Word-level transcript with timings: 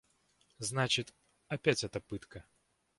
Значит, 0.57 1.13
опять 1.47 1.83
эта 1.83 1.99
пытка! 1.99 2.43